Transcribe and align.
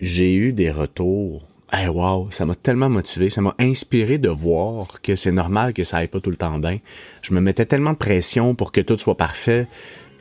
j'ai 0.00 0.34
eu 0.34 0.52
des 0.52 0.70
retours. 0.70 1.44
Hey, 1.72 1.88
wow, 1.88 2.28
ça 2.30 2.46
m'a 2.46 2.54
tellement 2.54 2.88
motivé, 2.88 3.28
ça 3.28 3.42
m'a 3.42 3.54
inspiré 3.58 4.18
de 4.18 4.28
voir 4.28 5.00
que 5.02 5.16
c'est 5.16 5.32
normal 5.32 5.74
que 5.74 5.84
ça 5.84 5.98
aille 5.98 6.08
pas 6.08 6.20
tout 6.20 6.30
le 6.30 6.36
temps 6.36 6.58
bien. 6.58 6.78
Je 7.22 7.34
me 7.34 7.40
mettais 7.40 7.66
tellement 7.66 7.92
de 7.92 7.98
pression 7.98 8.54
pour 8.54 8.72
que 8.72 8.80
tout 8.80 8.96
soit 8.96 9.16
parfait, 9.16 9.66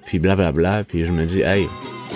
puis 0.05 0.19
blablabla, 0.19 0.83
puis 0.83 1.05
je 1.05 1.11
me 1.11 1.25
dis, 1.25 1.41
hey, 1.41 1.67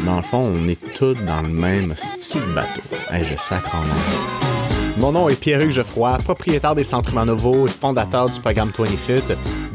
dans 0.05 0.17
le 0.17 0.21
fond, 0.21 0.39
on 0.53 0.67
est 0.67 0.79
tous 0.95 1.13
dans 1.13 1.41
le 1.41 1.49
même 1.49 1.93
style 1.95 2.41
bateau. 2.53 2.81
Hey, 3.09 3.23
je 3.23 3.37
sacre 3.37 3.73
en. 3.75 4.99
Mon 4.99 5.13
nom 5.13 5.29
est 5.29 5.39
Pierre-Hugues 5.39 5.71
Geoffroy, 5.71 6.17
propriétaire 6.17 6.75
des 6.75 6.83
Centres 6.83 7.25
Nouveau 7.25 7.65
et 7.65 7.71
fondateur 7.71 8.29
du 8.29 8.39
programme 8.41 8.71
20 8.77 8.85
Fit. 8.87 9.23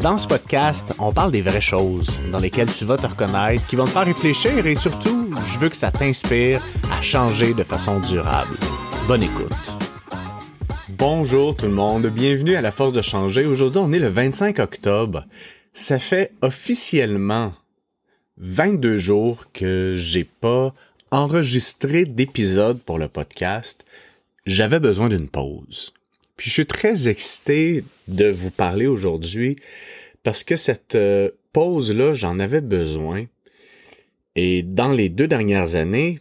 Dans 0.01 0.19
ce 0.19 0.29
podcast, 0.29 0.95
on 0.99 1.13
parle 1.13 1.33
des 1.33 1.41
vraies 1.41 1.63
choses 1.63 2.21
dans 2.31 2.39
lesquelles 2.39 2.71
tu 2.71 2.85
vas 2.85 2.99
te 2.99 3.07
reconnaître, 3.07 3.67
qui 3.67 3.77
vont 3.77 3.87
te 3.87 3.91
faire 3.91 4.05
réfléchir 4.05 4.67
et 4.67 4.75
surtout, 4.75 5.16
je 5.47 5.59
veux 5.59 5.69
que 5.69 5.77
ça 5.77 5.91
t'inspire 5.91 6.63
à 6.91 7.01
changer 7.01 7.55
de 7.55 7.63
façon 7.63 8.01
durable. 8.01 8.57
Bonne 9.07 9.23
écoute. 9.23 9.53
Bonjour 10.91 11.57
tout 11.57 11.67
le 11.67 11.73
monde, 11.73 12.07
bienvenue 12.07 12.57
à 12.57 12.61
la 12.61 12.71
Force 12.71 12.93
de 12.93 13.03
changer. 13.03 13.47
Aujourd'hui, 13.47 13.81
on 13.85 13.93
est 13.93 13.99
le 13.99 14.09
25 14.09 14.59
octobre. 14.59 15.25
Ça 15.73 15.99
fait 15.99 16.33
officiellement 16.43 17.55
22 18.39 18.99
jours 18.99 19.47
que 19.53 19.95
j'ai 19.97 20.25
pas 20.25 20.73
enregistré 21.11 22.05
d'épisode 22.05 22.81
pour 22.81 22.99
le 22.99 23.09
podcast. 23.09 23.85
J'avais 24.47 24.81
besoin 24.81 25.09
d'une 25.09 25.29
pause. 25.29 25.93
Puis 26.37 26.49
je 26.49 26.55
suis 26.55 26.67
très 26.67 27.09
excité 27.09 27.85
de 28.09 28.29
vous 28.29 28.51
parler 28.51 28.87
aujourd'hui 28.87 29.57
parce 30.23 30.45
que 30.45 30.57
cette 30.57 30.97
euh, 30.97 31.31
pause-là, 31.53 32.13
j'en 32.13 32.39
avais 32.39 32.61
besoin. 32.61 33.27
Et 34.37 34.63
dans 34.63 34.93
les 34.93 35.09
deux 35.09 35.27
dernières 35.27 35.77
années, 35.77 36.21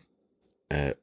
euh, 0.74 0.94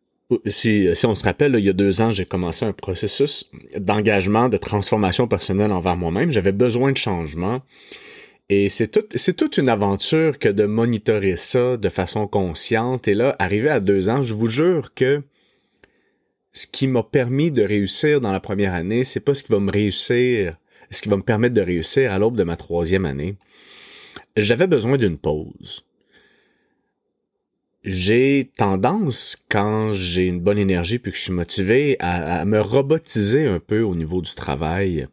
si, 0.47 0.89
on 1.05 1.15
se 1.15 1.25
rappelle, 1.25 1.55
il 1.59 1.65
y 1.65 1.69
a 1.69 1.75
deux 1.75 2.01
ans, 2.01 2.11
j'ai 2.11 2.25
commencé 2.25 2.65
un 2.65 2.73
processus 2.73 3.51
d'engagement, 3.77 4.49
de 4.49 4.57
transformation 4.57 5.29
personnelle 5.29 5.73
envers 5.73 5.95
moi-même. 5.95 6.33
J'avais 6.33 6.53
besoin 6.53 6.91
de 6.91 6.97
changement. 6.97 7.61
Et 8.49 8.71
c'est 8.71 8.89
tout, 8.89 9.05
c'est 9.15 9.37
toute 9.37 9.59
une 9.59 9.69
aventure 9.69 10.39
que 10.39 10.49
de 10.49 10.65
monitorer 10.65 11.37
ça 11.37 11.77
de 11.77 11.89
façon 11.91 12.27
consciente. 12.27 13.09
Et 13.09 13.15
là, 13.15 13.37
arrivé 13.39 13.69
à 13.69 13.81
deux 13.81 14.09
ans, 14.09 14.23
je 14.23 14.33
vous 14.33 14.49
jure 14.49 14.95
que 14.95 15.23
ce 16.55 16.67
qui 16.67 16.87
m'a 16.87 17.03
permis 17.03 17.51
de 17.51 17.63
réussir 17.63 18.23
dans 18.23 18.33
la 18.33 18.41
première 18.41 18.75
année, 18.75 19.05
c'est 19.05 19.21
pas 19.21 19.35
ce 19.35 19.43
qui 19.43 19.53
va 19.53 19.61
me 19.61 19.71
réussir, 19.71 20.57
ce 20.91 21.03
qui 21.03 21.11
va 21.11 21.17
me 21.17 21.23
permettre 21.23 21.55
de 21.55 21.61
réussir 21.61 22.11
à 22.11 22.19
l'aube 22.19 22.37
de 22.37 22.43
ma 22.43 22.57
troisième 22.57 23.05
année. 23.05 23.37
J'avais 24.37 24.67
besoin 24.67 24.97
d'une 24.97 25.19
pause 25.19 25.85
j'ai 27.85 28.51
tendance, 28.57 29.45
quand 29.49 29.93
j'ai 29.93 30.27
une 30.27 30.41
bonne 30.41 30.59
énergie 30.59 30.99
puis 30.99 31.11
que 31.11 31.19
je 31.19 31.23
suis 31.23 31.33
motivé, 31.33 31.97
à, 31.99 32.45
me 32.45 32.61
robotiser 32.61 33.47
un 33.47 33.59
peu 33.59 33.81
au 33.81 33.95
niveau 33.95 34.21
du 34.21 34.35
travail. 34.35 35.09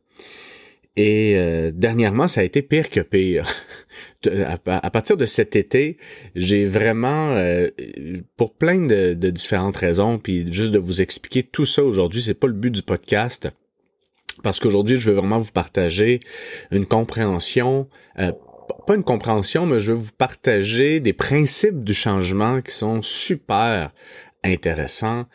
Et 0.95 1.35
euh, 1.37 1.71
dernièrement, 1.73 2.27
ça 2.27 2.41
a 2.41 2.43
été 2.43 2.61
pire 2.61 2.89
que 2.89 2.99
pire. 2.99 3.47
à, 4.65 4.89
partir 4.89 5.17
de 5.17 5.25
cet 5.25 5.55
été, 5.55 5.97
j'ai 6.35 6.65
vraiment, 6.65 7.31
euh, 7.31 7.69
pour 8.35 8.53
plein 8.53 8.81
de, 8.81 9.13
différentes 9.13 9.77
raisons, 9.77 10.19
puis 10.19 10.51
juste 10.51 10.73
de 10.73 10.79
vous 10.79 11.01
expliquer 11.01 11.43
tout 11.43 11.65
ça 11.65 11.83
aujourd'hui, 11.83 12.21
c'est 12.21 12.33
pas 12.33 12.47
le 12.47 12.53
but 12.53 12.71
du 12.71 12.81
podcast. 12.81 13.49
Parce 14.43 14.59
qu'aujourd'hui, 14.59 14.97
je 14.97 15.09
veux 15.09 15.15
vraiment 15.15 15.39
vous 15.39 15.51
partager 15.51 16.19
une 16.71 16.85
compréhension 16.85 17.87
euh, 18.19 18.31
pas 18.85 18.95
une 18.95 19.03
compréhension, 19.03 19.65
mais 19.65 19.79
je 19.79 19.91
vais 19.91 19.97
vous 19.97 20.11
partager 20.17 20.99
des 20.99 21.13
principes 21.13 21.83
du 21.83 21.93
changement 21.93 22.61
qui 22.61 22.71
sont 22.71 23.01
super 23.01 23.91
intéressants. 24.43 25.25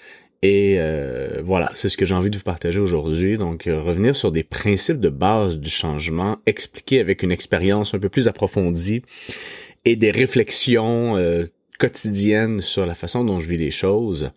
Et 0.43 0.77
euh, 0.79 1.41
voilà, 1.43 1.71
c'est 1.75 1.89
ce 1.89 1.97
que 1.97 2.05
j'ai 2.05 2.15
envie 2.15 2.29
de 2.29 2.37
vous 2.37 2.43
partager 2.43 2.79
aujourd'hui. 2.79 3.39
Donc, 3.39 3.67
euh, 3.67 3.81
revenir 3.81 4.15
sur 4.15 4.31
des 4.31 4.43
principes 4.43 5.01
de 5.01 5.09
base 5.09 5.59
du 5.59 5.71
changement, 5.71 6.37
expliquer 6.45 7.01
avec 7.01 7.23
une 7.23 7.33
expérience 7.33 7.95
un 7.95 7.99
peu 7.99 8.11
plus 8.11 8.29
approfondie 8.29 9.01
et 9.87 9.97
des 9.97 10.11
réflexions 10.11 11.17
euh, 11.17 11.47
quotidiennes 11.79 12.61
sur 12.61 12.85
la 12.85 12.95
façon 12.95 13.25
dont 13.25 13.39
je 13.39 13.49
vis 13.49 13.57
les 13.57 13.71
choses. 13.71 14.33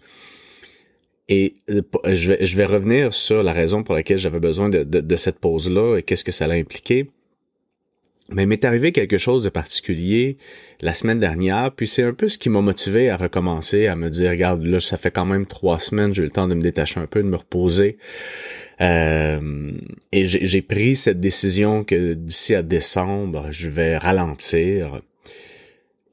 Et 1.27 1.55
je 1.67 2.31
vais, 2.31 2.45
je 2.45 2.55
vais 2.55 2.65
revenir 2.65 3.13
sur 3.13 3.43
la 3.43 3.51
raison 3.51 3.83
pour 3.83 3.93
laquelle 3.93 4.17
j'avais 4.17 4.39
besoin 4.39 4.69
de, 4.69 4.83
de 4.83 5.15
cette 5.17 5.39
pause-là 5.39 5.97
et 5.97 6.03
qu'est-ce 6.03 6.23
que 6.23 6.31
ça 6.31 6.47
l'a 6.47 6.55
impliqué. 6.55 7.09
Mais 8.29 8.43
il 8.43 8.47
m'est 8.47 8.65
arrivé 8.65 8.91
quelque 8.91 9.17
chose 9.17 9.43
de 9.43 9.49
particulier 9.49 10.37
la 10.81 10.93
semaine 10.93 11.19
dernière, 11.19 11.71
puis 11.71 11.87
c'est 11.87 12.03
un 12.03 12.13
peu 12.13 12.27
ce 12.27 12.37
qui 12.37 12.49
m'a 12.49 12.61
motivé 12.61 13.09
à 13.09 13.15
recommencer, 13.15 13.87
à 13.87 13.95
me 13.95 14.09
dire, 14.09 14.31
regarde, 14.31 14.63
là, 14.63 14.79
ça 14.79 14.97
fait 14.97 15.11
quand 15.11 15.25
même 15.25 15.45
trois 15.45 15.79
semaines, 15.79 16.13
j'ai 16.13 16.23
eu 16.23 16.25
le 16.25 16.31
temps 16.31 16.47
de 16.47 16.53
me 16.53 16.61
détacher 16.61 16.99
un 16.99 17.07
peu, 17.07 17.23
de 17.23 17.27
me 17.27 17.37
reposer. 17.37 17.97
Euh, 18.81 19.71
et 20.11 20.27
j'ai 20.27 20.61
pris 20.61 20.95
cette 20.95 21.19
décision 21.19 21.83
que 21.83 22.13
d'ici 22.13 22.53
à 22.53 22.63
décembre, 22.63 23.47
je 23.51 23.69
vais 23.69 23.97
ralentir. 23.97 25.01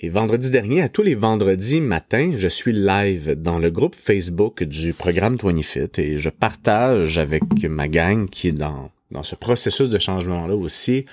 Et 0.00 0.08
vendredi 0.08 0.50
dernier, 0.50 0.82
à 0.82 0.88
tous 0.88 1.02
les 1.02 1.14
vendredis 1.14 1.80
matin, 1.80 2.34
je 2.36 2.48
suis 2.48 2.72
live 2.72 3.34
dans 3.40 3.58
le 3.58 3.70
groupe 3.70 3.94
Facebook 3.94 4.62
du 4.62 4.92
programme 4.92 5.36
20 5.42 5.62
Fit 5.62 5.90
et 5.98 6.18
je 6.18 6.28
partage 6.28 7.18
avec 7.18 7.42
ma 7.68 7.88
gang 7.88 8.28
qui 8.28 8.48
est 8.48 8.52
dans 8.52 8.90
dans 9.14 9.22
ce 9.22 9.36
processus 9.36 9.88
de 9.88 9.98
changement-là 9.98 10.54
aussi, 10.54 11.06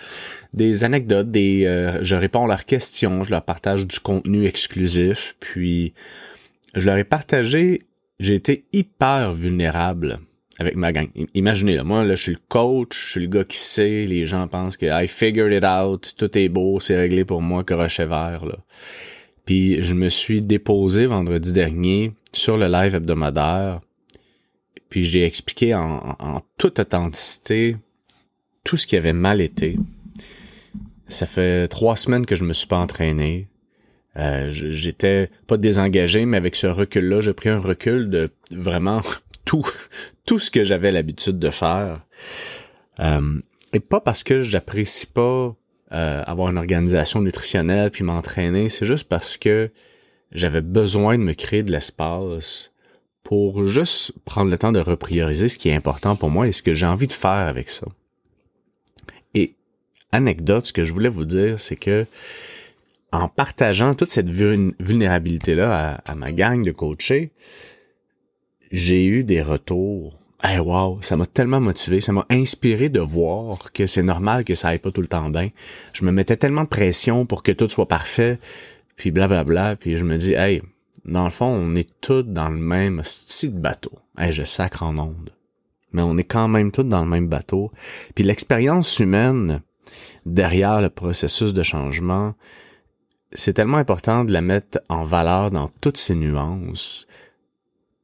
des 0.54 0.84
anecdotes, 0.84 1.32
des, 1.32 1.66
euh, 1.66 2.04
je 2.04 2.16
réponds 2.16 2.46
à 2.46 2.48
leurs 2.48 2.66
questions, 2.66 3.24
je 3.24 3.32
leur 3.32 3.44
partage 3.44 3.88
du 3.88 4.00
contenu 4.00 4.46
exclusif, 4.46 5.36
puis 5.40 5.94
je 6.74 6.86
leur 6.86 6.98
ai 6.98 7.04
partagé, 7.04 7.84
j'ai 8.20 8.36
été 8.36 8.66
hyper 8.74 9.34
vulnérable 9.34 10.20
avec 10.60 10.76
ma 10.76 10.92
gang. 10.92 11.08
Imaginez, 11.34 11.76
là, 11.76 11.84
moi, 11.84 12.04
là, 12.04 12.16
je 12.16 12.24
suis 12.24 12.32
le 12.34 12.40
coach, 12.50 13.06
je 13.06 13.12
suis 13.12 13.22
le 13.22 13.28
gars 13.28 13.44
qui 13.44 13.58
sait, 13.58 14.06
les 14.06 14.26
gens 14.26 14.48
pensent 14.48 14.78
que 14.78 14.86
I 14.86 15.08
figured 15.08 15.54
it 15.54 15.64
out, 15.64 16.14
tout 16.18 16.38
est 16.38 16.50
beau, 16.50 16.80
c'est 16.80 16.98
réglé 16.98 17.24
pour 17.24 17.42
moi, 17.42 17.64
crochet 17.64 18.06
vert, 18.06 18.46
là. 18.46 18.58
Puis 19.46 19.84
je 19.84 19.94
me 19.94 20.10
suis 20.10 20.42
déposé 20.42 21.08
vendredi 21.08 21.52
dernier 21.52 22.14
sur 22.32 22.58
le 22.58 22.68
live 22.68 22.96
hebdomadaire, 22.96 23.82
puis 24.90 25.04
j'ai 25.04 25.24
expliqué 25.24 25.74
en, 25.74 26.16
en 26.20 26.42
toute 26.58 26.80
authenticité 26.80 27.78
tout 28.64 28.78
ce 28.78 28.88
qui 28.88 28.96
avait 28.96 29.14
mal 29.14 29.42
été. 29.42 29.78
Ça 31.08 31.26
fait 31.26 31.68
trois 31.68 31.96
semaines 31.96 32.26
que 32.26 32.36
je 32.36 32.46
me 32.46 32.54
suis 32.54 32.68
pas 32.68 32.78
entraîné. 32.78 33.50
Euh, 34.18 34.50
j'étais 34.50 35.30
pas 35.48 35.58
désengagé, 35.58 36.26
mais 36.26 36.38
avec 36.38 36.56
ce 36.56 36.68
recul-là, 36.68 37.22
j'ai 37.22 37.34
pris 37.34 37.50
un 37.50 37.60
recul 37.60 38.10
de 38.10 38.30
vraiment 38.52 39.02
tout, 39.46 39.66
tout 40.26 40.40
ce 40.40 40.52
que 40.52 40.64
j'avais 40.64 40.92
l'habitude 40.92 41.40
de 41.40 41.50
faire. 41.50 42.06
Euh, 43.00 43.40
et 43.74 43.80
pas 43.80 44.02
parce 44.02 44.24
que 44.24 44.42
j'apprécie 44.42 45.08
pas 45.08 45.56
euh, 45.94 46.24
avoir 46.26 46.50
une 46.50 46.58
organisation 46.58 47.22
nutritionnelle 47.22 47.92
puis 47.92 48.04
m'entraîner, 48.04 48.70
c'est 48.70 48.86
juste 48.86 49.08
parce 49.10 49.38
que 49.38 49.72
j'avais 50.32 50.62
besoin 50.62 51.18
de 51.18 51.24
me 51.24 51.34
créer 51.34 51.64
de 51.64 51.72
l'espace 51.72 52.74
pour 53.24 53.66
juste 53.66 54.14
prendre 54.26 54.50
le 54.50 54.58
temps 54.58 54.72
de 54.72 54.80
reprioriser 54.80 55.48
ce 55.48 55.58
qui 55.58 55.70
est 55.70 55.76
important 55.76 56.16
pour 56.16 56.30
moi 56.30 56.48
et 56.48 56.52
ce 56.52 56.64
que 56.64 56.74
j'ai 56.74 56.86
envie 56.86 57.08
de 57.08 57.12
faire 57.12 57.32
avec 57.32 57.70
ça 57.70 57.88
anecdote, 60.12 60.66
ce 60.66 60.74
que 60.74 60.86
je 60.86 60.94
voulais 60.94 61.10
vous 61.10 61.26
dire, 61.26 61.60
c'est 61.60 61.76
que 61.76 62.06
en 63.12 63.28
partageant 63.28 63.94
toute 63.94 64.10
cette 64.10 64.30
vulnérabilité-là 64.30 66.02
à, 66.06 66.16
ma 66.16 66.32
gang 66.32 66.64
de 66.64 66.72
coachés, 66.72 67.32
j'ai 68.72 69.06
eu 69.06 69.24
des 69.24 69.42
retours. 69.42 70.18
Hey, 70.44 70.60
wow, 70.60 71.00
ça 71.02 71.18
m'a 71.18 71.26
tellement 71.26 71.60
motivé, 71.60 72.02
ça 72.02 72.14
m'a 72.14 72.26
inspiré 72.30 72.90
de 72.90 73.02
voir 73.02 73.72
que 73.74 73.86
c'est 73.86 74.02
normal 74.02 74.44
que 74.44 74.56
ça 74.56 74.70
aille 74.70 74.80
pas 74.80 74.92
tout 74.92 75.02
le 75.02 75.08
temps 75.08 75.30
bien. 75.30 75.50
Je 75.94 76.06
me 76.06 76.12
mettais 76.12 76.38
tellement 76.38 76.64
de 76.64 76.70
pression 76.70 77.26
pour 77.26 77.44
que 77.44 77.52
tout 77.52 77.70
soit 77.70 77.88
parfait, 77.88 78.40
puis 78.96 79.12
blablabla, 79.12 79.76
puis 79.76 79.98
je 79.98 80.06
me 80.06 80.18
dis, 80.18 80.34
hey, 80.34 80.62
dans 81.06 81.26
le 81.26 81.30
fond, 81.32 81.46
on 81.46 81.76
est 81.76 81.90
tous 82.00 82.24
dans 82.24 82.50
le 82.50 82.58
même 82.58 83.02
style 83.04 83.60
bateau. 83.60 83.92
Hey, 84.18 84.32
je 84.32 84.44
sacre 84.44 84.84
en 84.84 84.98
onde. 84.98 85.32
Mais 85.92 86.02
on 86.02 86.18
est 86.18 86.24
quand 86.24 86.48
même 86.48 86.72
tous 86.72 86.84
dans 86.84 87.04
le 87.04 87.10
même 87.10 87.28
bateau. 87.28 87.72
Puis 88.16 88.24
l'expérience 88.24 89.00
humaine, 89.00 89.62
derrière 90.26 90.82
le 90.82 90.90
processus 90.90 91.54
de 91.54 91.64
changement, 91.64 92.34
c'est 93.34 93.54
tellement 93.54 93.78
important 93.78 94.26
de 94.26 94.34
la 94.34 94.42
mettre 94.42 94.80
en 94.90 95.04
valeur 95.04 95.52
dans 95.52 95.70
toutes 95.82 95.98
ses 95.98 96.16
nuances. 96.16 97.08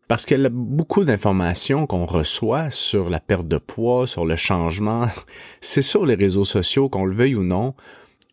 Parce 0.08 0.26
que 0.26 0.48
beaucoup 0.48 1.04
d'informations 1.04 1.86
qu'on 1.86 2.06
reçoit 2.06 2.72
sur 2.72 3.10
la 3.10 3.20
perte 3.20 3.48
de 3.48 3.58
poids, 3.58 4.08
sur 4.08 4.26
le 4.26 4.38
changement, 4.38 5.08
c'est 5.62 5.82
sur 5.82 6.06
les 6.06 6.16
réseaux 6.16 6.46
sociaux, 6.46 6.88
qu'on 6.88 7.06
le 7.06 7.14
veuille 7.14 7.36
ou 7.36 7.44
non, 7.44 7.74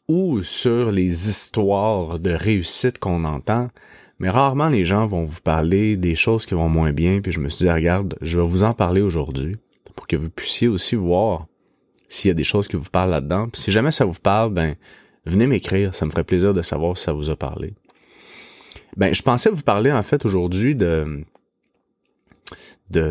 ou 0.07 0.43
sur 0.43 0.93
les 0.93 1.29
histoires 1.29 2.21
de 2.21 2.31
réussite 2.31 2.99
qu'on 2.99 3.25
entend. 3.25 3.71
Mais 4.21 4.31
rarement 4.31 4.69
les 4.69 4.85
gens 4.85 5.07
vont 5.07 5.25
vous 5.25 5.41
parler 5.41 5.97
des 5.97 6.15
choses 6.15 6.47
qui 6.47 6.55
vont 6.55 6.69
moins 6.69 6.93
bien. 6.93 7.21
Puis 7.21 7.33
je 7.33 7.41
me 7.41 7.49
suis 7.49 7.65
dit, 7.65 7.71
regarde, 7.71 8.17
je 8.21 8.39
vais 8.39 8.47
vous 8.47 8.63
en 8.63 8.73
parler 8.73 9.01
aujourd'hui 9.01 9.57
pour 9.97 10.07
que 10.07 10.17
vous 10.17 10.31
puissiez 10.31 10.69
aussi 10.69 10.95
voir 10.95 11.47
s'il 12.09 12.29
y 12.29 12.33
a 12.33 12.35
des 12.35 12.45
choses 12.45 12.69
qui 12.69 12.77
vous 12.77 12.91
parlent 12.91 13.11
là-dedans. 13.11 13.49
si 13.55 13.71
jamais 13.71 13.91
ça 13.91 14.05
vous 14.05 14.19
parle, 14.21 14.53
ben 14.53 14.77
venez 15.27 15.47
m'écrire, 15.47 15.95
ça 15.95 16.07
me 16.07 16.11
ferait 16.11 16.25
plaisir 16.25 16.55
de 16.55 16.63
savoir 16.63 16.97
si 16.97 17.05
ça 17.05 17.13
vous 17.13 17.31
a 17.31 17.37
parlé. 17.37 17.75
Ben 18.97 19.15
je 19.15 19.23
pensais 19.23 19.51
vous 19.51 19.63
parler 19.63 19.91
en 19.93 20.03
fait 20.03 20.25
aujourd'hui 20.25 20.75
de 20.75 21.25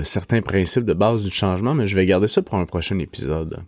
certains 0.04 0.42
principes 0.42 0.86
de 0.86 0.94
base 0.94 1.24
du 1.24 1.32
changement, 1.32 1.74
mais 1.74 1.88
je 1.88 1.96
vais 1.96 2.06
garder 2.06 2.28
ça 2.28 2.42
pour 2.42 2.56
un 2.56 2.66
prochain 2.66 3.00
épisode. 3.00 3.64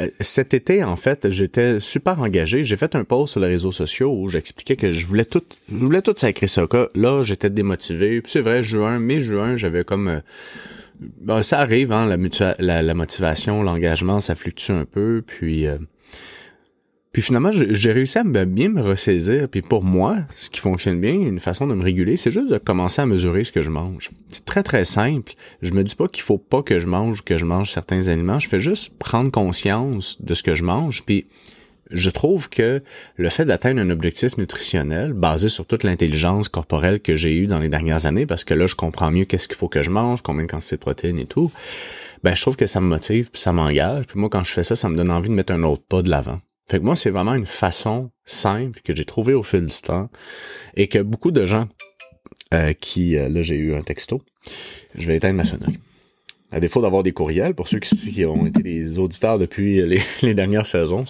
Euh, 0.00 0.08
cet 0.20 0.54
été, 0.54 0.82
en 0.82 0.96
fait, 0.96 1.30
j'étais 1.30 1.78
super 1.78 2.20
engagé. 2.20 2.64
J'ai 2.64 2.76
fait 2.76 2.96
un 2.96 3.04
post 3.04 3.32
sur 3.32 3.40
les 3.40 3.46
réseaux 3.46 3.72
sociaux 3.72 4.12
où 4.12 4.28
j'expliquais 4.28 4.76
que 4.76 4.92
je 4.92 5.06
voulais 5.06 5.24
tout, 5.24 5.42
je 5.70 5.76
voulais 5.76 6.02
tout 6.02 6.14
sacrer 6.16 6.48
ça. 6.48 6.66
Là, 6.94 7.22
j'étais 7.22 7.50
démotivé. 7.50 8.20
Puis 8.20 8.32
c'est 8.32 8.40
vrai, 8.40 8.62
juin, 8.62 8.98
mai-juin, 8.98 9.56
j'avais 9.56 9.84
comme... 9.84 10.22
Ben, 11.20 11.42
ça 11.42 11.60
arrive, 11.60 11.92
hein, 11.92 12.06
la, 12.58 12.82
la, 12.82 12.94
motivation, 12.94 13.62
l'engagement, 13.62 14.20
ça 14.20 14.34
fluctue 14.34 14.72
un 14.72 14.84
peu. 14.84 15.22
Puis... 15.26 15.66
Euh, 15.66 15.78
puis 17.14 17.22
finalement, 17.22 17.52
j'ai 17.52 17.92
réussi 17.92 18.18
à 18.18 18.24
bien 18.24 18.68
me 18.70 18.82
ressaisir. 18.82 19.48
Puis 19.48 19.62
pour 19.62 19.84
moi, 19.84 20.16
ce 20.34 20.50
qui 20.50 20.58
fonctionne 20.58 21.00
bien, 21.00 21.12
une 21.12 21.38
façon 21.38 21.68
de 21.68 21.74
me 21.74 21.82
réguler, 21.84 22.16
c'est 22.16 22.32
juste 22.32 22.50
de 22.50 22.58
commencer 22.58 23.02
à 23.02 23.06
mesurer 23.06 23.44
ce 23.44 23.52
que 23.52 23.62
je 23.62 23.70
mange. 23.70 24.10
C'est 24.26 24.44
très 24.44 24.64
très 24.64 24.84
simple. 24.84 25.34
Je 25.62 25.74
me 25.74 25.84
dis 25.84 25.94
pas 25.94 26.08
qu'il 26.08 26.24
faut 26.24 26.38
pas 26.38 26.64
que 26.64 26.80
je 26.80 26.88
mange 26.88 27.22
que 27.22 27.38
je 27.38 27.44
mange 27.44 27.70
certains 27.70 28.08
aliments. 28.08 28.40
Je 28.40 28.48
fais 28.48 28.58
juste 28.58 28.98
prendre 28.98 29.30
conscience 29.30 30.20
de 30.22 30.34
ce 30.34 30.42
que 30.42 30.56
je 30.56 30.64
mange. 30.64 31.04
Puis 31.06 31.28
je 31.94 32.10
trouve 32.10 32.48
que 32.48 32.82
le 33.16 33.30
fait 33.30 33.44
d'atteindre 33.44 33.80
un 33.80 33.90
objectif 33.90 34.36
nutritionnel 34.36 35.12
basé 35.12 35.48
sur 35.48 35.66
toute 35.66 35.84
l'intelligence 35.84 36.48
corporelle 36.48 37.00
que 37.00 37.16
j'ai 37.16 37.36
eue 37.36 37.46
dans 37.46 37.60
les 37.60 37.68
dernières 37.68 38.06
années, 38.06 38.26
parce 38.26 38.44
que 38.44 38.52
là, 38.52 38.66
je 38.66 38.74
comprends 38.74 39.10
mieux 39.10 39.24
qu'est-ce 39.24 39.48
qu'il 39.48 39.56
faut 39.56 39.68
que 39.68 39.82
je 39.82 39.90
mange, 39.90 40.22
combien 40.22 40.44
de 40.44 40.50
quantité 40.50 40.76
de 40.76 40.80
protéines 40.80 41.18
et 41.18 41.26
tout, 41.26 41.52
ben 42.22 42.34
je 42.34 42.42
trouve 42.42 42.56
que 42.56 42.66
ça 42.66 42.80
me 42.80 42.86
motive, 42.86 43.30
puis 43.30 43.40
ça 43.40 43.52
m'engage. 43.52 44.06
Puis 44.06 44.18
moi, 44.18 44.28
quand 44.28 44.42
je 44.42 44.52
fais 44.52 44.64
ça, 44.64 44.76
ça 44.76 44.88
me 44.88 44.96
donne 44.96 45.10
envie 45.10 45.28
de 45.28 45.34
mettre 45.34 45.52
un 45.52 45.62
autre 45.62 45.84
pas 45.88 46.02
de 46.02 46.10
l'avant. 46.10 46.40
Fait 46.68 46.78
que 46.78 46.84
moi, 46.84 46.96
c'est 46.96 47.10
vraiment 47.10 47.34
une 47.34 47.46
façon 47.46 48.10
simple 48.24 48.80
que 48.82 48.94
j'ai 48.96 49.04
trouvée 49.04 49.34
au 49.34 49.42
fil 49.42 49.66
du 49.66 49.80
temps 49.82 50.08
et 50.76 50.88
que 50.88 50.98
beaucoup 50.98 51.30
de 51.30 51.44
gens 51.44 51.68
euh, 52.54 52.72
qui... 52.72 53.16
Euh, 53.16 53.28
là, 53.28 53.42
j'ai 53.42 53.56
eu 53.56 53.74
un 53.74 53.82
texto. 53.82 54.22
Je 54.96 55.06
vais 55.06 55.16
éteindre 55.16 55.36
ma 55.36 55.44
sonnerie. 55.44 55.78
À 56.54 56.60
défaut 56.60 56.80
d'avoir 56.80 57.02
des 57.02 57.10
courriels, 57.10 57.54
pour 57.54 57.66
ceux 57.66 57.80
qui, 57.80 58.24
ont 58.24 58.46
été 58.46 58.62
des 58.62 58.98
auditeurs 58.98 59.40
depuis 59.40 59.82
les, 60.22 60.34
dernières 60.34 60.66
saisons, 60.66 61.04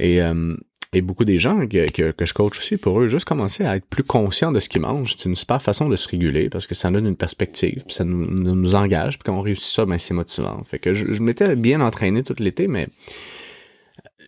euh, 0.00 0.56
et 0.92 1.00
beaucoup 1.02 1.24
des 1.24 1.36
gens 1.36 1.66
que, 1.66 2.12
je 2.20 2.32
coach 2.32 2.58
aussi, 2.58 2.76
pour 2.76 3.00
eux, 3.00 3.08
juste 3.08 3.24
commencer 3.24 3.64
à 3.64 3.76
être 3.76 3.86
plus 3.86 4.04
conscients 4.04 4.52
de 4.52 4.60
ce 4.60 4.68
qu'ils 4.68 4.82
mangent, 4.82 5.16
c'est 5.16 5.28
une 5.28 5.34
super 5.34 5.60
façon 5.60 5.88
de 5.88 5.96
se 5.96 6.08
réguler 6.08 6.48
parce 6.48 6.68
que 6.68 6.76
ça 6.76 6.90
donne 6.90 7.06
une 7.06 7.16
perspective, 7.16 7.82
ça 7.88 8.04
nous, 8.04 8.26
nous 8.28 8.74
engage, 8.76 9.18
puis 9.18 9.24
quand 9.26 9.36
on 9.36 9.40
réussit 9.40 9.72
ça, 9.74 9.84
ben 9.84 9.98
c'est 9.98 10.14
motivant. 10.14 10.62
Fait 10.64 10.78
que 10.78 10.94
je, 10.94 11.12
je 11.12 11.22
m'étais 11.22 11.56
bien 11.56 11.80
entraîné 11.80 12.22
tout 12.22 12.36
l'été, 12.38 12.68
mais 12.68 12.86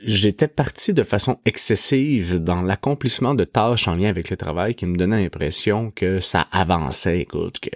j'étais 0.04 0.48
parti 0.48 0.94
de 0.94 1.02
façon 1.02 1.38
excessive 1.44 2.40
dans 2.42 2.62
l'accomplissement 2.62 3.34
de 3.34 3.44
tâches 3.44 3.88
en 3.88 3.94
lien 3.94 4.08
avec 4.08 4.30
le 4.30 4.36
travail 4.36 4.74
qui 4.74 4.86
me 4.86 4.96
donnait 4.96 5.22
l'impression 5.22 5.92
que 5.94 6.20
ça 6.20 6.46
avançait, 6.50 7.20
écoute, 7.20 7.60
que 7.60 7.70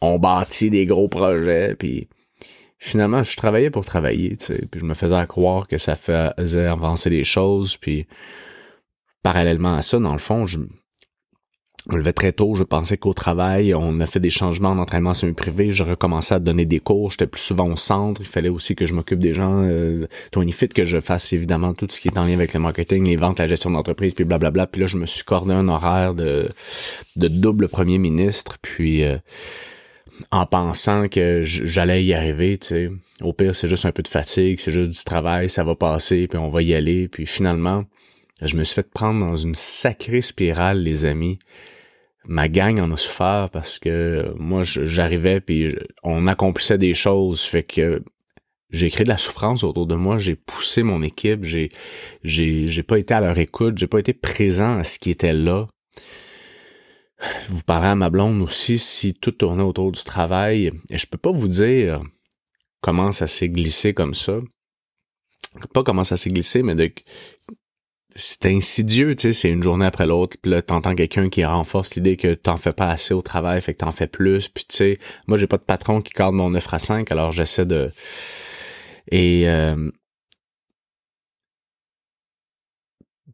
on 0.00 0.18
bâtit 0.18 0.70
des 0.70 0.86
gros 0.86 1.08
projets, 1.08 1.74
puis 1.78 2.08
finalement, 2.78 3.22
je 3.22 3.36
travaillais 3.36 3.70
pour 3.70 3.84
travailler, 3.84 4.36
tu 4.36 4.46
sais, 4.46 4.66
puis 4.70 4.80
je 4.80 4.84
me 4.84 4.94
faisais 4.94 5.26
croire 5.26 5.66
que 5.66 5.78
ça 5.78 5.96
faisait 5.96 6.66
avancer 6.66 7.10
les 7.10 7.24
choses, 7.24 7.76
puis 7.76 8.06
parallèlement 9.22 9.74
à 9.74 9.82
ça, 9.82 9.98
dans 9.98 10.12
le 10.12 10.18
fond, 10.18 10.44
je, 10.44 10.58
on 11.90 11.96
levait 11.96 12.12
très 12.12 12.32
tôt, 12.32 12.54
je 12.54 12.62
pensais 12.62 12.96
qu'au 12.96 13.12
travail, 13.12 13.74
on 13.74 14.00
a 14.00 14.06
fait 14.06 14.20
des 14.20 14.30
changements 14.30 14.74
d'entraînement 14.74 15.12
semi-privé, 15.12 15.70
je 15.70 15.82
recommençais 15.82 16.34
à 16.34 16.38
donner 16.38 16.64
des 16.64 16.80
cours, 16.80 17.10
j'étais 17.10 17.26
plus 17.26 17.40
souvent 17.40 17.70
au 17.70 17.76
centre, 17.76 18.22
il 18.22 18.26
fallait 18.26 18.48
aussi 18.48 18.74
que 18.74 18.86
je 18.86 18.94
m'occupe 18.94 19.18
des 19.18 19.34
gens, 19.34 19.62
euh, 19.62 20.06
Tony 20.30 20.52
Fit, 20.52 20.68
que 20.68 20.84
je 20.84 21.00
fasse 21.00 21.32
évidemment 21.32 21.74
tout 21.74 21.86
ce 21.90 22.00
qui 22.00 22.08
est 22.08 22.18
en 22.18 22.24
lien 22.24 22.34
avec 22.34 22.54
le 22.54 22.60
marketing, 22.60 23.06
les 23.06 23.16
ventes, 23.16 23.38
la 23.38 23.46
gestion 23.46 23.70
d'entreprise, 23.70 24.14
puis 24.14 24.24
blablabla. 24.24 24.66
Puis 24.66 24.80
là, 24.80 24.86
je 24.86 24.96
me 24.96 25.06
suis 25.06 25.24
cordé 25.24 25.52
un 25.52 25.68
horaire 25.68 26.14
de, 26.14 26.48
de 27.16 27.28
double 27.28 27.68
premier 27.68 27.98
ministre, 27.98 28.56
puis 28.62 29.04
euh, 29.04 29.18
en 30.30 30.46
pensant 30.46 31.08
que 31.08 31.42
j'allais 31.42 32.04
y 32.04 32.14
arriver, 32.14 32.58
tu 32.58 32.66
sais. 32.66 32.90
Au 33.20 33.32
pire, 33.32 33.54
c'est 33.54 33.68
juste 33.68 33.84
un 33.84 33.92
peu 33.92 34.02
de 34.02 34.08
fatigue, 34.08 34.58
c'est 34.60 34.72
juste 34.72 34.90
du 34.90 35.04
travail, 35.04 35.48
ça 35.48 35.64
va 35.64 35.74
passer, 35.74 36.26
puis 36.26 36.38
on 36.38 36.50
va 36.50 36.62
y 36.62 36.74
aller. 36.74 37.08
Puis 37.08 37.26
finalement, 37.26 37.84
je 38.42 38.56
me 38.56 38.64
suis 38.64 38.74
fait 38.74 38.90
prendre 38.90 39.20
dans 39.20 39.36
une 39.36 39.54
sacrée 39.54 40.22
spirale, 40.22 40.82
les 40.82 41.04
amis 41.04 41.38
ma 42.26 42.48
gang 42.48 42.80
en 42.80 42.90
a 42.90 42.96
souffert 42.96 43.50
parce 43.52 43.78
que 43.78 44.32
moi 44.38 44.62
j'arrivais 44.62 45.42
puis 45.42 45.76
on 46.02 46.26
accomplissait 46.26 46.78
des 46.78 46.94
choses 46.94 47.42
fait 47.42 47.64
que 47.64 48.02
j'ai 48.74 48.90
créé 48.90 49.04
de 49.04 49.08
la 49.08 49.16
souffrance 49.16 49.62
autour 49.62 49.86
de 49.86 49.94
moi, 49.94 50.18
j'ai 50.18 50.34
poussé 50.34 50.82
mon 50.82 51.02
équipe, 51.02 51.44
j'ai 51.44 51.70
j'ai 52.24 52.68
j'ai 52.68 52.82
pas 52.82 52.98
été 52.98 53.14
à 53.14 53.20
leur 53.20 53.38
écoute, 53.38 53.78
j'ai 53.78 53.86
pas 53.86 54.00
été 54.00 54.12
présent 54.12 54.78
à 54.78 54.84
ce 54.84 54.98
qui 54.98 55.10
était 55.10 55.32
là. 55.32 55.68
Vous 57.48 57.62
parlez 57.62 57.88
à 57.88 57.94
ma 57.94 58.10
blonde 58.10 58.42
aussi 58.42 58.78
si 58.78 59.14
tout 59.14 59.32
tournait 59.32 59.62
autour 59.62 59.92
du 59.92 60.02
travail 60.04 60.72
et 60.90 60.98
je 60.98 61.06
peux 61.06 61.18
pas 61.18 61.30
vous 61.30 61.48
dire 61.48 62.02
comment 62.80 63.12
ça 63.12 63.26
s'est 63.26 63.48
glissé 63.48 63.94
comme 63.94 64.14
ça. 64.14 64.38
Pas 65.72 65.82
comment 65.82 66.04
ça 66.04 66.16
s'est 66.16 66.30
glissé 66.30 66.62
mais 66.62 66.74
de 66.74 66.90
c'est 68.16 68.46
insidieux, 68.46 69.16
tu 69.16 69.22
sais, 69.22 69.32
c'est 69.32 69.50
une 69.50 69.62
journée 69.62 69.86
après 69.86 70.06
l'autre, 70.06 70.36
puis 70.40 70.50
là 70.50 70.62
t'entends 70.62 70.94
quelqu'un 70.94 71.28
qui 71.28 71.44
renforce 71.44 71.94
l'idée 71.96 72.16
que 72.16 72.34
t'en 72.34 72.56
fais 72.56 72.72
pas 72.72 72.88
assez 72.88 73.12
au 73.12 73.22
travail, 73.22 73.60
fait 73.60 73.74
que 73.74 73.78
t'en 73.78 73.92
fais 73.92 74.06
plus, 74.06 74.48
puis 74.48 74.64
tu 74.64 74.76
sais, 74.76 74.98
moi 75.26 75.36
j'ai 75.36 75.46
pas 75.48 75.58
de 75.58 75.64
patron 75.64 76.00
qui 76.00 76.12
cadre 76.12 76.32
mon 76.32 76.50
9 76.50 76.74
à 76.74 76.78
5, 76.78 77.10
alors 77.10 77.32
j'essaie 77.32 77.66
de 77.66 77.90
et 79.10 79.48
euh... 79.48 79.90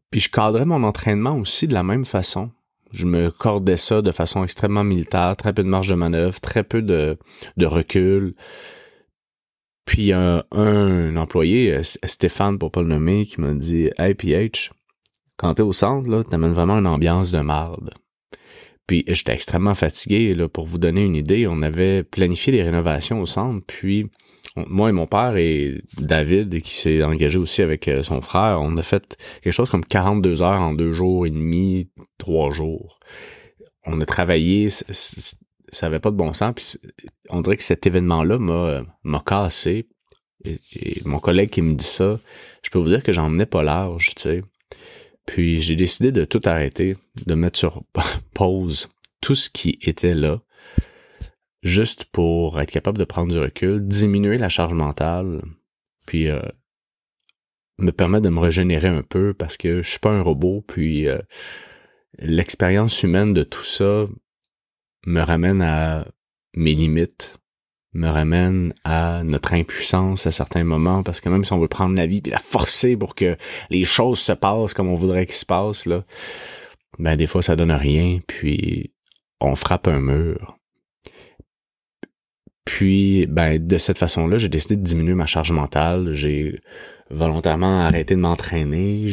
puis 0.09 0.19
je 0.19 0.29
cadrais 0.29 0.65
mon 0.65 0.83
entraînement 0.83 1.37
aussi 1.37 1.67
de 1.67 1.73
la 1.73 1.83
même 1.83 2.05
façon. 2.05 2.51
Je 2.91 3.05
me 3.05 3.31
cordais 3.31 3.77
ça 3.77 4.01
de 4.01 4.11
façon 4.11 4.43
extrêmement 4.43 4.83
militaire, 4.83 5.35
très 5.37 5.53
peu 5.53 5.63
de 5.63 5.69
marge 5.69 5.89
de 5.89 5.95
manœuvre, 5.95 6.39
très 6.39 6.63
peu 6.63 6.81
de, 6.81 7.17
recul. 7.59 8.35
Puis 9.85 10.13
un, 10.13 10.43
un 10.51 11.15
employé, 11.17 11.81
Stéphane 11.83 12.59
pour 12.59 12.71
pas 12.71 12.81
le 12.81 12.87
nommer, 12.89 13.25
qui 13.25 13.41
m'a 13.41 13.53
dit 13.53 13.89
Hey 13.97 14.13
PH, 14.13 14.71
quand 15.37 15.55
t'es 15.55 15.63
au 15.63 15.73
centre, 15.73 16.09
là, 16.09 16.23
t'amènes 16.23 16.53
vraiment 16.53 16.77
une 16.77 16.87
ambiance 16.87 17.31
de 17.31 17.39
marde. 17.39 17.91
Puis 18.85 19.03
j'étais 19.07 19.33
extrêmement 19.33 19.73
fatigué. 19.73 20.35
Pour 20.51 20.65
vous 20.65 20.77
donner 20.77 21.03
une 21.03 21.15
idée, 21.15 21.47
on 21.47 21.61
avait 21.61 22.03
planifié 22.03 22.51
des 22.51 22.61
rénovations 22.61 23.21
au 23.21 23.25
centre, 23.25 23.65
puis 23.65 24.07
moi 24.55 24.89
et 24.89 24.91
mon 24.91 25.07
père 25.07 25.37
et 25.37 25.81
David, 25.97 26.61
qui 26.61 26.75
s'est 26.75 27.03
engagé 27.03 27.37
aussi 27.37 27.61
avec 27.61 27.87
euh, 27.87 28.03
son 28.03 28.21
frère, 28.21 28.59
on 28.61 28.75
a 28.77 28.83
fait 28.83 29.17
quelque 29.41 29.53
chose 29.53 29.69
comme 29.69 29.85
42 29.85 30.41
heures 30.41 30.61
en 30.61 30.73
deux 30.73 30.93
jours 30.93 31.25
et 31.25 31.29
demi, 31.29 31.89
trois 32.17 32.51
jours. 32.51 32.99
On 33.85 33.99
a 34.01 34.05
travaillé, 34.05 34.69
ça 34.69 35.85
avait 35.85 35.99
pas 35.99 36.11
de 36.11 36.17
bon 36.17 36.33
sens. 36.33 36.53
Puis 36.53 36.91
on 37.29 37.41
dirait 37.41 37.57
que 37.57 37.63
cet 37.63 37.87
événement-là 37.87 38.37
m'a 38.37 38.83
m'a 39.03 39.23
cassé. 39.25 39.87
Mon 41.05 41.19
collègue 41.19 41.49
qui 41.49 41.61
me 41.61 41.75
dit 41.75 41.85
ça, 41.85 42.19
je 42.63 42.69
peux 42.69 42.79
vous 42.79 42.89
dire 42.89 43.03
que 43.03 43.13
j'en 43.13 43.29
menais 43.29 43.45
pas 43.45 43.63
large, 43.63 44.15
tu 44.15 44.21
sais. 44.21 44.43
Puis 45.25 45.61
j'ai 45.61 45.75
décidé 45.75 46.11
de 46.11 46.25
tout 46.25 46.41
arrêter, 46.45 46.97
de 47.25 47.35
mettre 47.35 47.57
sur 47.57 47.83
pause 48.33 48.89
tout 49.21 49.35
ce 49.35 49.49
qui 49.49 49.77
était 49.81 50.15
là, 50.15 50.41
juste 51.63 52.05
pour 52.05 52.59
être 52.59 52.71
capable 52.71 52.97
de 52.97 53.03
prendre 53.03 53.31
du 53.31 53.39
recul, 53.39 53.85
diminuer 53.85 54.37
la 54.37 54.49
charge 54.49 54.73
mentale, 54.73 55.41
puis 56.05 56.27
euh, 56.27 56.41
me 57.77 57.91
permettre 57.91 58.23
de 58.23 58.29
me 58.29 58.39
régénérer 58.39 58.87
un 58.87 59.03
peu 59.03 59.33
parce 59.33 59.57
que 59.57 59.81
je 59.81 59.89
suis 59.89 59.99
pas 59.99 60.11
un 60.11 60.21
robot, 60.21 60.63
puis 60.67 61.07
euh, 61.07 61.19
l'expérience 62.19 63.03
humaine 63.03 63.33
de 63.33 63.43
tout 63.43 63.63
ça 63.63 64.05
me 65.05 65.21
ramène 65.21 65.61
à 65.61 66.07
mes 66.55 66.73
limites, 66.73 67.37
me 67.93 68.07
ramène 68.07 68.73
à 68.83 69.23
notre 69.23 69.53
impuissance 69.53 70.25
à 70.25 70.31
certains 70.31 70.63
moments, 70.63 71.03
parce 71.03 71.19
que 71.19 71.29
même 71.29 71.43
si 71.43 71.53
on 71.53 71.59
veut 71.59 71.67
prendre 71.67 71.95
la 71.95 72.07
vie 72.07 72.21
et 72.25 72.29
la 72.29 72.39
forcer 72.39 72.95
pour 72.95 73.15
que 73.15 73.35
les 73.69 73.83
choses 73.83 74.19
se 74.19 74.31
passent 74.31 74.73
comme 74.73 74.87
on 74.87 74.95
voudrait 74.95 75.25
qu'ils 75.25 75.35
se 75.35 75.45
passent, 75.45 75.85
là, 75.85 76.03
ben 76.99 77.15
des 77.15 77.27
fois 77.27 77.41
ça 77.41 77.55
donne 77.55 77.71
rien, 77.71 78.19
puis 78.25 78.93
on 79.39 79.55
frappe 79.55 79.87
un 79.87 79.99
mur. 79.99 80.57
Puis, 82.65 83.25
ben, 83.27 83.65
de 83.65 83.77
cette 83.77 83.97
façon-là, 83.97 84.37
j'ai 84.37 84.49
décidé 84.49 84.75
de 84.75 84.83
diminuer 84.83 85.15
ma 85.15 85.25
charge 85.25 85.51
mentale. 85.51 86.13
J'ai 86.13 86.59
volontairement 87.09 87.81
arrêté 87.81 88.15
de 88.15 88.19
m'entraîner. 88.19 89.07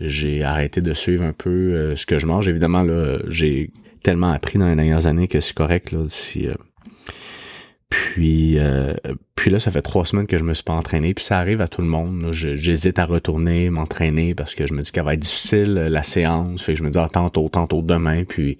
J'ai 0.00 0.42
arrêté 0.42 0.80
de 0.80 0.94
suivre 0.94 1.24
un 1.24 1.32
peu 1.32 1.50
euh, 1.50 1.96
ce 1.96 2.06
que 2.06 2.18
je 2.18 2.26
mange. 2.26 2.48
Évidemment, 2.48 2.82
là, 2.82 3.18
j'ai 3.28 3.70
tellement 4.02 4.30
appris 4.30 4.58
dans 4.58 4.68
les 4.68 4.76
dernières 4.76 5.06
années 5.06 5.28
que 5.28 5.40
c'est 5.40 5.54
correct 5.54 5.92
là 5.92 6.04
si 6.08 6.46
euh, 6.48 6.54
puis 7.88 8.58
euh, 8.58 8.94
puis 9.34 9.50
là 9.50 9.60
ça 9.60 9.70
fait 9.70 9.82
trois 9.82 10.04
semaines 10.04 10.26
que 10.26 10.38
je 10.38 10.44
me 10.44 10.54
suis 10.54 10.64
pas 10.64 10.72
entraîné 10.72 11.14
puis 11.14 11.24
ça 11.24 11.38
arrive 11.38 11.60
à 11.60 11.68
tout 11.68 11.82
le 11.82 11.88
monde 11.88 12.30
j'hésite 12.32 12.98
à 12.98 13.04
retourner 13.04 13.70
m'entraîner 13.70 14.34
parce 14.34 14.54
que 14.54 14.66
je 14.66 14.74
me 14.74 14.82
dis 14.82 14.92
qu'elle 14.92 15.04
va 15.04 15.14
être 15.14 15.20
difficile 15.20 15.78
euh, 15.78 15.88
la 15.88 16.02
séance 16.02 16.62
fait 16.62 16.72
que 16.72 16.78
je 16.78 16.84
me 16.84 16.90
dis 16.90 16.98
ah, 16.98 17.08
tantôt 17.10 17.48
tantôt 17.48 17.82
demain 17.82 18.24
puis 18.24 18.58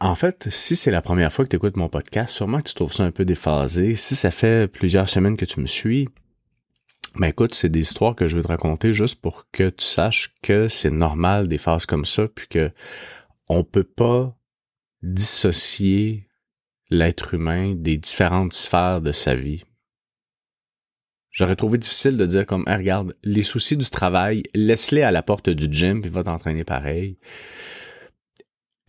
en 0.00 0.14
fait, 0.14 0.48
si 0.50 0.76
c'est 0.76 0.90
la 0.90 1.02
première 1.02 1.32
fois 1.32 1.44
que 1.44 1.50
tu 1.50 1.56
écoutes 1.56 1.76
mon 1.76 1.88
podcast, 1.88 2.34
sûrement 2.34 2.58
que 2.58 2.68
tu 2.68 2.74
trouves 2.74 2.92
ça 2.92 3.04
un 3.04 3.10
peu 3.10 3.24
déphasé. 3.24 3.94
Si 3.94 4.16
ça 4.16 4.30
fait 4.30 4.68
plusieurs 4.68 5.08
semaines 5.08 5.36
que 5.36 5.44
tu 5.44 5.60
me 5.60 5.66
suis, 5.66 6.08
ben 7.16 7.28
écoute, 7.28 7.54
c'est 7.54 7.68
des 7.68 7.80
histoires 7.80 8.16
que 8.16 8.26
je 8.26 8.36
veux 8.36 8.42
te 8.42 8.48
raconter 8.48 8.94
juste 8.94 9.20
pour 9.20 9.46
que 9.52 9.68
tu 9.68 9.84
saches 9.84 10.34
que 10.42 10.68
c'est 10.68 10.90
normal 10.90 11.48
des 11.48 11.58
phases 11.58 11.86
comme 11.86 12.04
ça, 12.04 12.26
puis 12.28 12.46
que 12.48 12.70
on 13.48 13.64
peut 13.64 13.84
pas 13.84 14.34
dissocier 15.02 16.28
l'être 16.88 17.34
humain 17.34 17.74
des 17.74 17.96
différentes 17.96 18.52
sphères 18.52 19.00
de 19.00 19.12
sa 19.12 19.34
vie. 19.34 19.64
J'aurais 21.30 21.56
trouvé 21.56 21.78
difficile 21.78 22.16
de 22.18 22.26
dire 22.26 22.46
comme, 22.46 22.64
regarde, 22.66 23.14
les 23.24 23.42
soucis 23.42 23.76
du 23.76 23.88
travail, 23.88 24.42
laisse-les 24.54 25.02
à 25.02 25.10
la 25.10 25.22
porte 25.22 25.48
du 25.48 25.72
gym 25.72 26.02
puis 26.02 26.10
va 26.10 26.22
t'entraîner 26.22 26.62
pareil. 26.62 27.18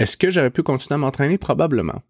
Est-ce 0.03 0.17
que 0.17 0.29
j'aurais 0.29 0.51
pu 0.51 0.63
continuer 0.63 0.95
à 0.95 0.97
m'entraîner? 0.97 1.37
Probablement. 1.37 2.01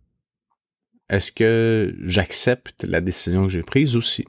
Est-ce 1.10 1.32
que 1.32 1.96
j'accepte 2.02 2.86
la 2.86 3.02
décision 3.02 3.44
que 3.44 3.50
j'ai 3.50 3.62
prise 3.62 3.96
aussi? 3.96 4.26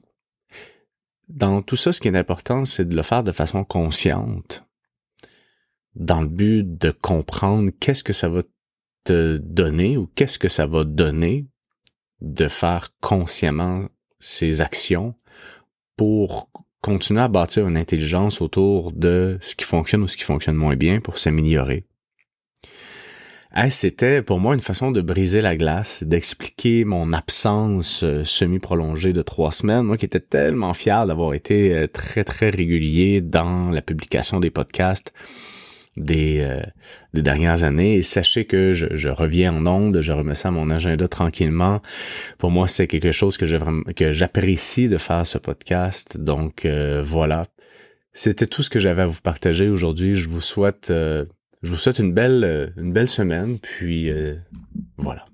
Dans 1.29 1.63
tout 1.63 1.75
ça, 1.75 1.95
ce 1.95 2.03
qui 2.03 2.09
est 2.09 2.15
important, 2.15 2.67
c'est 2.67 2.87
de 2.87 2.95
le 2.95 3.03
faire 3.03 3.25
de 3.25 3.33
façon 3.33 3.65
consciente, 3.65 4.67
dans 5.95 6.21
le 6.21 6.29
but 6.29 6.77
de 6.77 6.91
comprendre 6.91 7.71
qu'est-ce 7.81 8.05
que 8.05 8.13
ça 8.13 8.29
va 8.29 8.43
te 9.05 9.39
donner 9.39 9.97
ou 9.97 10.09
qu'est-ce 10.15 10.39
que 10.39 10.49
ça 10.49 10.67
va 10.67 10.85
donner 10.85 11.47
de 12.21 12.49
faire 12.49 12.91
consciemment 13.01 13.89
ces 14.21 14.61
actions 14.61 15.15
pour 15.97 16.51
continuer 16.83 17.23
à 17.23 17.29
bâtir 17.29 17.67
une 17.67 17.79
intelligence 17.79 18.43
autour 18.43 18.93
de 18.93 19.39
ce 19.41 19.55
qui 19.55 19.65
fonctionne 19.65 20.03
ou 20.03 20.09
ce 20.09 20.19
qui 20.19 20.25
fonctionne 20.25 20.57
moins 20.57 20.77
bien 20.77 21.01
pour 21.01 21.17
s'améliorer. 21.17 21.87
C'était 23.71 24.21
pour 24.21 24.41
moi 24.41 24.55
une 24.55 24.61
façon 24.61 24.91
de 24.91 25.01
briser 25.01 25.41
la 25.41 25.57
glace, 25.57 26.03
d'expliquer 26.03 26.85
mon 26.85 27.13
absence 27.13 28.03
euh, 28.03 28.25
semi-prolongée 28.25 29.13
de 29.13 29.23
trois 29.23 29.53
semaines, 29.53 29.83
moi 29.83 29.97
qui 29.97 30.07
étais 30.07 30.21
tellement 30.21 30.75
fier 30.75 31.07
d'avoir 31.07 31.35
été 31.35 31.73
euh, 31.73 31.87
très 31.87 32.25
très 32.25 32.51
régulier 32.51 33.21
dans 33.21 33.71
la 33.71 33.81
publication 33.81 34.41
des 34.41 34.51
podcasts 34.51 35.13
des, 35.97 36.41
euh, 36.41 36.63
dernières 37.13 37.63
années. 37.63 37.95
Et 37.95 38.03
sachez 38.03 38.45
que 38.45 38.73
je, 38.73 39.09
reviens 39.09 39.55
en 39.55 39.67
onde, 39.69 40.01
je 40.01 40.13
remets 40.13 40.35
ça 40.35 40.49
à 40.49 40.51
mon 40.51 40.69
agenda 40.69 41.07
tranquillement. 41.07 41.81
Pour 42.39 42.51
moi, 42.51 42.67
c'est 42.67 42.89
quelque 42.89 43.13
chose 43.13 43.37
que 43.37 43.45
que 43.93 44.11
j'apprécie 44.11 44.89
de 44.89 44.99
faire 44.99 45.25
ce 45.25 45.39
podcast. 45.39 46.19
Donc 46.19 46.67
voilà. 46.67 47.45
C'était 48.13 48.49
tout 48.49 48.65
ce 48.65 48.71
que 48.71 48.81
j'avais 48.81 49.03
à 49.03 49.07
vous 49.07 49.21
partager 49.21 49.69
aujourd'hui. 49.69 50.17
Je 50.17 50.29
vous 50.29 50.41
souhaite 50.41 50.93
je 51.65 51.71
vous 51.71 51.77
souhaite 51.77 51.99
une 51.99 52.13
belle 52.13 52.73
une 52.77 52.93
belle 52.93 53.09
semaine. 53.09 53.59
Puis 53.59 54.11
voilà. 54.97 55.25